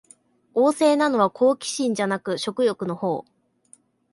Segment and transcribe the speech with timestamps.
[0.55, 3.31] 旺盛なのは好奇心じゃなく食欲のほう